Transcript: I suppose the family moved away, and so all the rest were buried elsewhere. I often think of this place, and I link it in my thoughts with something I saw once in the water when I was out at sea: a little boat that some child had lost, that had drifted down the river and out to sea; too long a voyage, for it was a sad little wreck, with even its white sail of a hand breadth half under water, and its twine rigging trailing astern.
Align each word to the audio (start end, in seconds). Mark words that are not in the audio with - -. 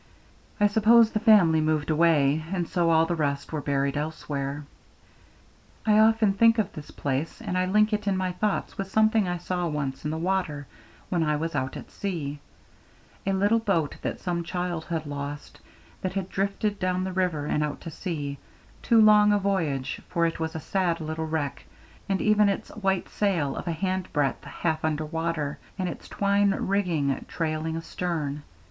I 0.59 0.65
suppose 0.65 1.11
the 1.11 1.19
family 1.19 1.61
moved 1.61 1.91
away, 1.91 2.43
and 2.51 2.67
so 2.67 2.89
all 2.89 3.05
the 3.05 3.13
rest 3.15 3.51
were 3.53 3.61
buried 3.61 3.95
elsewhere. 3.95 4.65
I 5.85 5.99
often 5.99 6.33
think 6.33 6.57
of 6.57 6.73
this 6.73 6.89
place, 6.89 7.39
and 7.39 7.55
I 7.55 7.67
link 7.67 7.93
it 7.93 8.07
in 8.07 8.17
my 8.17 8.31
thoughts 8.31 8.79
with 8.79 8.89
something 8.89 9.27
I 9.27 9.37
saw 9.37 9.67
once 9.67 10.03
in 10.03 10.09
the 10.09 10.17
water 10.17 10.65
when 11.09 11.21
I 11.21 11.35
was 11.35 11.53
out 11.53 11.77
at 11.77 11.91
sea: 11.91 12.39
a 13.27 13.33
little 13.33 13.59
boat 13.59 13.97
that 14.01 14.19
some 14.19 14.43
child 14.43 14.85
had 14.85 15.05
lost, 15.05 15.59
that 16.01 16.13
had 16.13 16.29
drifted 16.29 16.79
down 16.79 17.03
the 17.03 17.13
river 17.13 17.45
and 17.45 17.61
out 17.63 17.79
to 17.81 17.91
sea; 17.91 18.39
too 18.81 18.99
long 18.99 19.31
a 19.31 19.37
voyage, 19.37 20.01
for 20.09 20.25
it 20.25 20.39
was 20.39 20.55
a 20.55 20.59
sad 20.59 20.99
little 20.99 21.27
wreck, 21.27 21.63
with 22.09 22.21
even 22.21 22.49
its 22.49 22.69
white 22.69 23.07
sail 23.07 23.55
of 23.55 23.67
a 23.67 23.71
hand 23.71 24.11
breadth 24.13 24.43
half 24.45 24.83
under 24.83 25.05
water, 25.05 25.59
and 25.77 25.87
its 25.87 26.09
twine 26.09 26.55
rigging 26.55 27.23
trailing 27.27 27.75
astern. 27.77 28.41